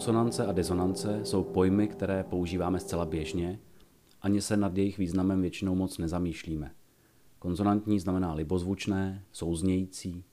[0.00, 3.60] Konsonance a disonance jsou pojmy, které používáme zcela běžně,
[4.22, 6.74] ani se nad jejich významem většinou moc nezamýšlíme.
[7.38, 10.24] Konzonantní znamená libozvučné, souznějící,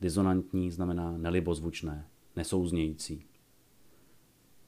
[0.00, 3.24] disonantní znamená nelibozvučné, nesouznějící.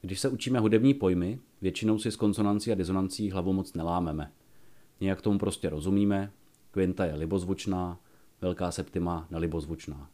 [0.00, 4.32] Když se učíme hudební pojmy, většinou si s konsonancí a disonancí hlavu moc nelámeme.
[5.00, 6.32] Nějak tomu prostě rozumíme,
[6.71, 8.00] kvinta je libozvučná,
[8.40, 10.11] velká septima nelibozvučná.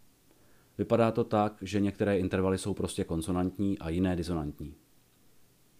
[0.78, 4.74] Vypadá to tak, že některé intervaly jsou prostě konsonantní a jiné disonantní.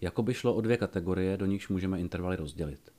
[0.01, 2.91] Jakoby šlo o dvě kategorie, do nichž můžeme intervaly rozdělit.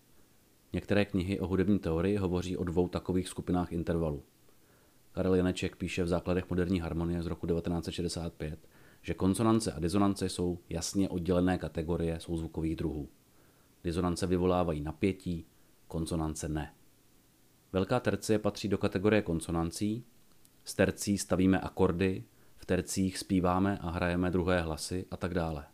[0.73, 4.23] Některé knihy o hudební teorii hovoří o dvou takových skupinách intervalů.
[5.13, 8.69] Karel Janeček píše v základech moderní harmonie z roku 1965,
[9.03, 13.09] že konsonance a disonance jsou jasně oddělené kategorie souzvukových druhů.
[13.85, 15.47] Disonance vyvolávají napětí,
[15.89, 16.75] konsonance ne.
[17.73, 20.05] Velká tercie patří do kategorie konsonancí,
[20.69, 22.25] z tercí stavíme akordy,
[22.57, 25.65] v tercích zpíváme a hrajeme druhé hlasy a tak dále.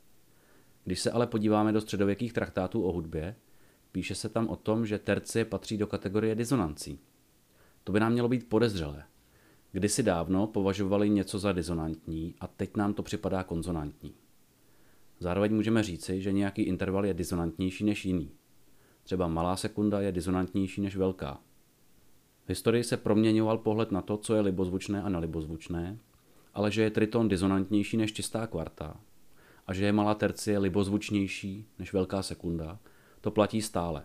[0.85, 3.37] Když se ale podíváme do středověkých traktátů o hudbě,
[3.93, 6.99] píše se tam o tom, že tercie patří do kategorie disonancí.
[7.85, 9.05] To by nám mělo být podezřelé.
[9.73, 14.15] Kdysi dávno považovali něco za disonantní a teď nám to připadá konzonantní.
[15.19, 18.31] Zároveň můžeme říci, že nějaký interval je disonantnější než jiný.
[19.03, 21.41] Třeba malá sekunda je disonantnější než velká.
[22.45, 25.99] V historii se proměňoval pohled na to, co je libozvučné a nelibozvučné,
[26.55, 28.97] ale že je triton disonantnější než čistá kvarta
[29.67, 32.79] a že je malá tercie libozvučnější než velká sekunda,
[33.21, 34.05] to platí stále.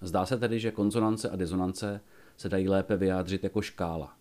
[0.00, 2.00] Zdá se tedy, že konzonance a disonance
[2.36, 4.16] se dají lépe vyjádřit jako škála.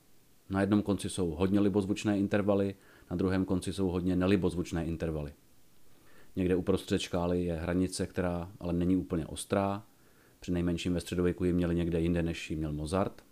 [0.49, 2.75] Na jednom konci jsou hodně libozvučné intervaly,
[3.11, 5.33] na druhém konci jsou hodně nelibozvučné intervaly.
[6.35, 9.83] Někde uprostřed škály je hranice, která ale není úplně ostrá,
[10.43, 13.23] při nejmenším ve středověku ji měli někde jinde, než ji měl Mozart.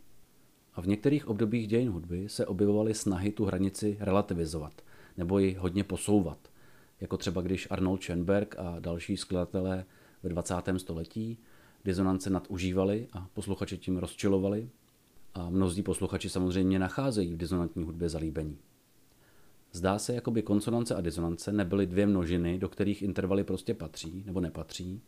[0.74, 4.82] A v některých obdobích dějin hudby se objevovaly snahy tu hranici relativizovat
[5.18, 6.38] nebo ji hodně posouvat.
[7.02, 9.86] Jako třeba když Arnold Schoenberg a další skladatelé
[10.24, 10.56] ve 20.
[10.78, 11.38] století
[11.86, 14.70] disonance nadužívali a posluchači tím rozčilovali.
[15.34, 18.58] A mnozí posluchači samozřejmě nacházejí v disonantní hudbě zalíbení.
[19.72, 24.24] Zdá se, jako by konsonance a disonance nebyly dvě množiny, do kterých intervaly prostě patří
[24.26, 25.02] nebo nepatří,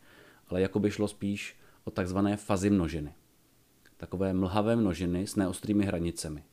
[0.48, 3.14] ale jako by šlo spíš o takzvané fazy množiny.
[3.96, 6.44] Takové mlhavé množiny s neostrými hranicemi.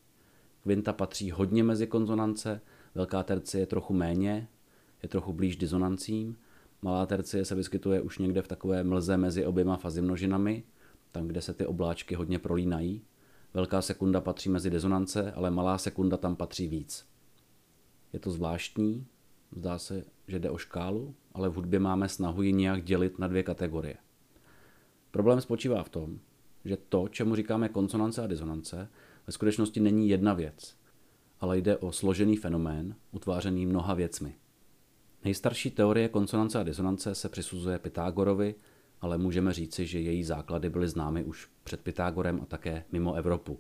[0.64, 2.62] Kvinta patří hodně mezi konzonance,
[2.96, 4.48] velká tercie je trochu méně,
[5.04, 6.38] je trochu blíž disonancím,
[6.82, 10.64] malá tercie se vyskytuje už někde v takové mlze mezi oběma fazy množinami,
[11.12, 13.02] tam, kde se ty obláčky hodně prolínají.
[13.54, 17.06] Velká sekunda patří mezi disonance, ale malá sekunda tam patří víc.
[18.14, 19.06] Je to zvláštní,
[19.52, 23.28] zdá se, že jde o škálu, ale v hudbě máme snahu ji nějak dělit na
[23.28, 23.96] dvě kategorie–
[25.12, 26.20] Problém spočívá v tom,
[26.66, 28.90] že to, čemu říkáme konsonance a disonance,
[29.28, 30.76] ve skutečnosti není jedna věc,
[31.40, 34.36] ale jde o složený fenomén, utvářený mnoha věcmi.
[35.24, 38.56] Nejstarší teorie konsonance a disonance se přisuzuje Pythagorovi,
[39.02, 43.60] ale můžeme říci, že její základy byly známy už před Pythagorem a také mimo Evropu.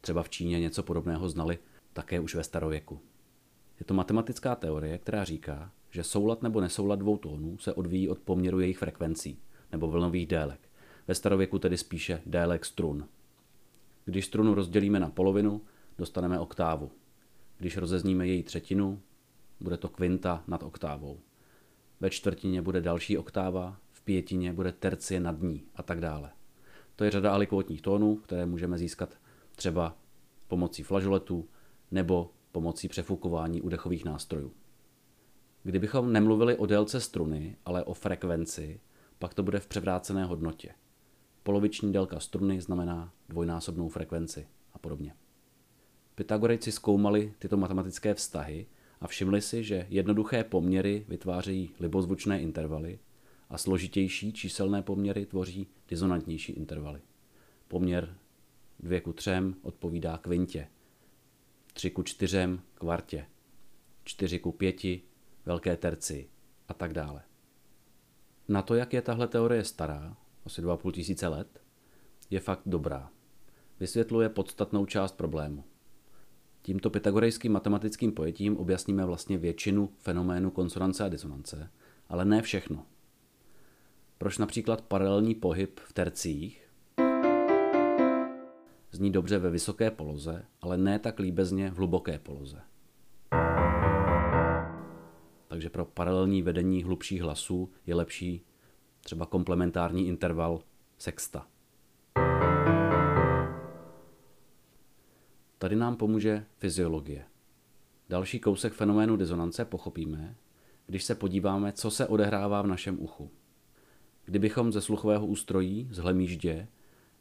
[0.00, 1.58] Třeba v Číně něco podobného znali
[1.92, 3.00] také už ve starověku.
[3.80, 8.18] Je to matematická teorie, která říká, že soulad nebo nesoulad dvou tónů se odvíjí od
[8.18, 9.38] poměru jejich frekvencí
[9.72, 10.71] nebo vlnových délek
[11.12, 13.08] ve starověku tedy spíše délek strun.
[14.04, 15.60] Když strunu rozdělíme na polovinu,
[15.98, 16.90] dostaneme oktávu.
[17.58, 19.02] Když rozezníme její třetinu,
[19.60, 21.20] bude to kvinta nad oktávou.
[22.00, 26.30] Ve čtvrtině bude další oktáva, v pětině bude tercie nad ní a tak dále.
[26.96, 29.18] To je řada alikvotních tónů, které můžeme získat
[29.56, 29.96] třeba
[30.48, 31.48] pomocí flažoletů
[31.90, 34.52] nebo pomocí přefukování údechových nástrojů.
[35.62, 38.80] Kdybychom nemluvili o délce struny, ale o frekvenci,
[39.18, 40.74] pak to bude v převrácené hodnotě.
[41.42, 45.14] Poloviční délka struny znamená dvojnásobnou frekvenci a podobně.
[46.14, 48.66] Pythagorejci zkoumali tyto matematické vztahy
[49.00, 52.98] a všimli si, že jednoduché poměry vytvářejí libozvučné intervaly
[53.50, 57.00] a složitější číselné poměry tvoří disonantnější intervaly.
[57.68, 58.16] Poměr
[58.80, 59.30] 2 ku 3
[59.62, 60.68] odpovídá kvintě,
[61.72, 63.26] 3 ku 4 kvartě,
[64.04, 64.82] 4 ku 5
[65.46, 66.28] velké terci
[66.68, 67.22] a tak dále.
[68.48, 70.16] Na to, jak je tahle teorie stará,
[70.46, 71.60] asi 2,5 tisíce let,
[72.30, 73.10] je fakt dobrá.
[73.80, 75.64] Vysvětluje podstatnou část problému.
[76.62, 81.70] Tímto pythagorejským matematickým pojetím objasníme vlastně většinu fenoménu konsonance a disonance,
[82.08, 82.86] ale ne všechno.
[84.18, 86.62] Proč například paralelní pohyb v tercích
[88.92, 92.60] zní dobře ve vysoké poloze, ale ne tak líbezně v hluboké poloze.
[95.48, 98.44] Takže pro paralelní vedení hlubších hlasů je lepší
[99.04, 100.60] třeba komplementární interval
[100.98, 101.46] sexta.
[105.58, 107.24] Tady nám pomůže fyziologie.
[108.08, 110.34] Další kousek fenoménu disonance pochopíme,
[110.86, 113.30] když se podíváme, co se odehrává v našem uchu.
[114.24, 116.68] Kdybychom ze sluchového ústrojí, z hlemíždě,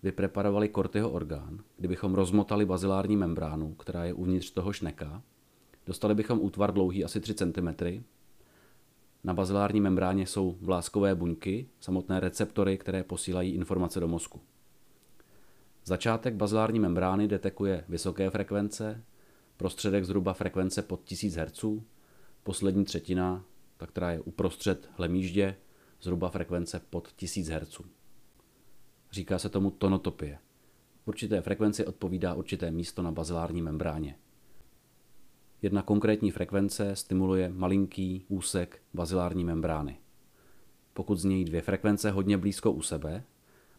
[0.03, 5.23] vypreparovali kortyho orgán, kdybychom rozmotali bazilární membránu, která je uvnitř toho šneka,
[5.85, 7.67] dostali bychom útvar dlouhý asi 3 cm.
[9.23, 14.41] Na bazilární membráně jsou vláskové buňky, samotné receptory, které posílají informace do mozku.
[15.85, 19.03] Začátek bazilární membrány detekuje vysoké frekvence,
[19.57, 21.65] prostředek zhruba frekvence pod 1000 Hz,
[22.43, 23.45] poslední třetina,
[23.77, 25.55] ta, která je uprostřed hlemíždě,
[26.01, 27.81] zhruba frekvence pod 1000 Hz.
[29.11, 30.39] Říká se tomu tonotopie.
[31.05, 34.15] Určité frekvenci odpovídá určité místo na bazilární membráně.
[35.61, 39.97] Jedna konkrétní frekvence stimuluje malinký úsek bazilární membrány.
[40.93, 43.23] Pokud znějí dvě frekvence hodně blízko u sebe,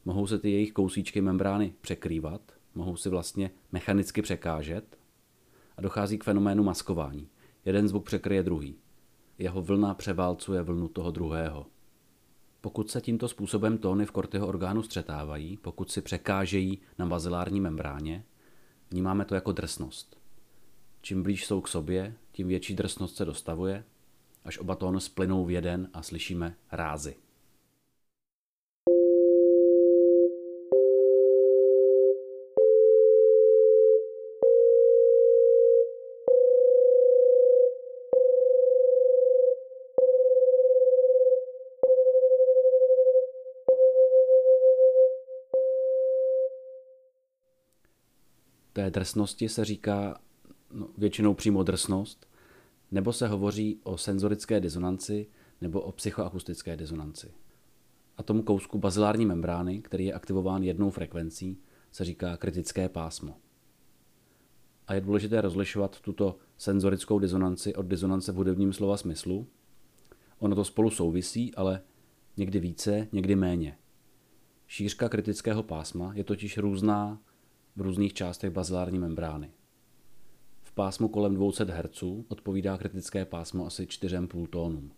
[0.04, 2.40] mohou se ty jejich kousíčky membrány překrývat,
[2.74, 4.98] mohou si vlastně mechanicky překážet
[5.76, 7.28] a dochází k fenoménu maskování.
[7.64, 8.76] Jeden zvuk překryje druhý.
[9.38, 11.66] Jeho vlna převálcuje vlnu toho druhého.
[12.60, 18.24] Pokud se tímto způsobem tóny v kortyho orgánu střetávají, pokud si překážejí na bazilární membráně,
[18.90, 20.21] vnímáme to jako drsnost.
[21.04, 23.84] Čím blíž jsou k sobě, tím větší drsnost se dostavuje,
[24.44, 27.16] až oba tóny splynou v jeden a slyšíme rázy.
[48.72, 50.20] Té drsnosti se říká
[50.72, 52.28] no, většinou přímo drsnost,
[52.90, 55.26] nebo se hovoří o senzorické disonanci
[55.60, 57.32] nebo o psychoakustické disonanci.
[58.16, 61.58] A tomu kousku bazilární membrány, který je aktivován jednou frekvencí,
[61.92, 63.36] se říká kritické pásmo.
[64.86, 69.46] A je důležité rozlišovat tuto senzorickou disonanci od disonance v hudebním slova smyslu.
[70.38, 71.82] Ono to spolu souvisí, ale
[72.36, 73.78] někdy více, někdy méně.
[74.66, 77.20] Šířka kritického pásma je totiž různá
[77.76, 79.50] v různých částech bazilární membrány.
[80.72, 84.92] V pásmu kolem 200 Hz odpovídá kritické pásmo asi 4,5 tónům.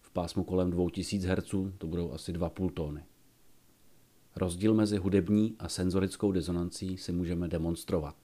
[0.00, 3.04] V pásmu kolem 2000 Hz to budou asi 2,5 tóny.
[4.36, 8.16] Rozdíl mezi hudební a senzorickou disonancí si můžeme demonstrovat.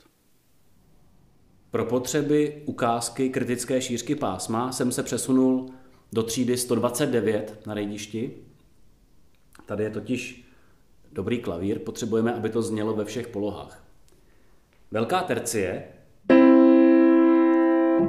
[1.71, 5.67] Pro potřeby ukázky kritické šířky pásma jsem se přesunul
[6.13, 8.37] do třídy 129 na rejdišti.
[9.67, 10.45] Tady je totiž
[11.13, 13.85] dobrý klavír, potřebujeme, aby to znělo ve všech polohách.
[14.91, 15.85] Velká tercie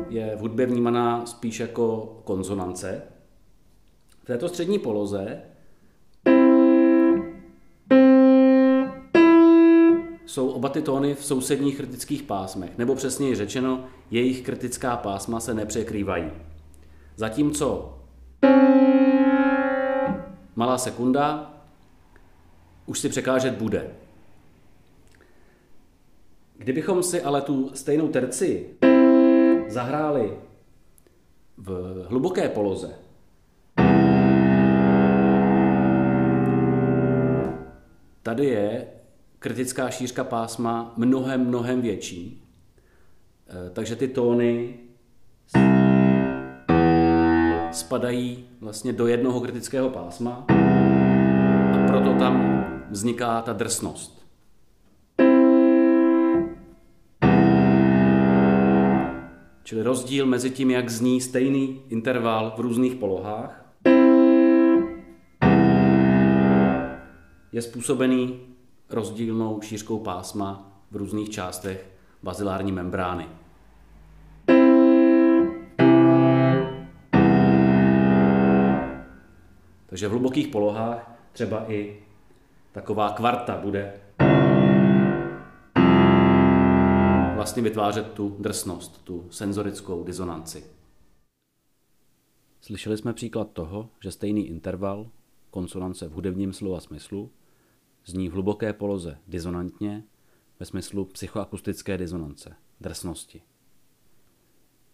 [0.10, 3.02] je v hudbě vnímaná spíš jako konzonance.
[4.24, 5.42] V této střední poloze
[10.26, 15.54] jsou oba ty tóny v sousedních kritických pásmech, nebo přesněji řečeno, jejich kritická pásma se
[15.54, 16.32] nepřekrývají.
[17.16, 17.98] Zatímco
[20.56, 21.54] malá sekunda
[22.86, 23.90] už si překážet bude.
[26.58, 28.70] Kdybychom si ale tu stejnou terci
[29.70, 30.38] zahráli
[31.58, 31.70] v
[32.10, 32.96] hluboké poloze,
[38.24, 38.88] tady je
[39.40, 42.44] kritická šířka pásma mnohem, mnohem větší.
[43.50, 44.74] Eh, takže ty tóny
[47.72, 50.46] spadají vlastně do jednoho kritického pásma
[51.74, 54.19] a proto tam vzniká ta drsnost.
[59.70, 63.66] Čili rozdíl mezi tím, jak zní stejný interval v různých polohách,
[67.52, 68.40] je způsobený
[68.90, 71.90] rozdílnou šířkou pásma v různých částech
[72.24, 73.28] bazilární membrány.
[79.86, 82.04] Takže v hlubokých polohách třeba i
[82.72, 83.94] taková kvarta bude
[87.40, 90.66] vlastně vytvářet tu drsnost, tu senzorickou disonanci.
[92.62, 95.10] Slyšeli jsme příklad toho, že stejný interval,
[95.50, 97.32] konsonance v hudebním slova smyslu,
[98.06, 100.04] zní v hluboké poloze disonantně
[100.60, 103.42] ve smyslu psychoakustické disonance, drsnosti.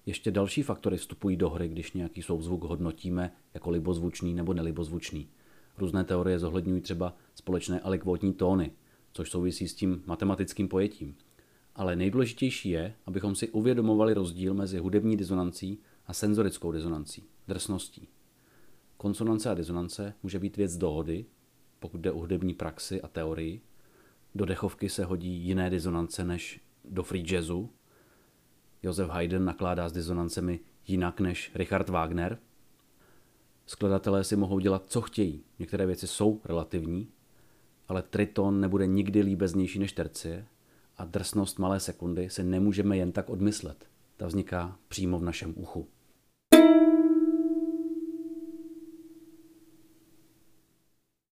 [0.06, 5.30] Ještě další faktory vstupují do hry, když nějaký souzvuk hodnotíme jako libozvučný nebo nelibozvučný.
[5.78, 8.72] Různé teorie zohledňují třeba společné alikvotní tóny,
[9.14, 11.16] což souvisí s tím matematickým pojetím.
[11.76, 18.08] Ale nejdůležitější je, abychom si uvědomovali rozdíl mezi hudební disonancí a senzorickou disonancí, drsností.
[18.98, 21.26] Konsonance a disonance může být věc dohody,
[21.80, 23.62] pokud jde o hudební praxi a teorii.
[24.36, 27.70] Do dechovky se hodí jiné disonance než do free jazzu.
[28.84, 32.40] Josef Haydn nakládá s disonancemi jinak než Richard Wagner.
[33.66, 35.44] Skladatelé si mohou dělat, co chtějí.
[35.60, 37.08] Některé věci jsou relativní,
[37.88, 40.48] ale triton nebude nikdy líbeznější než tercie
[40.98, 43.86] a drsnost malé sekundy si nemůžeme jen tak odmyslet.
[44.18, 45.88] Ta vzniká přímo v našem uchu.